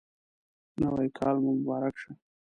[0.81, 2.11] نوی کال مو مبارک شه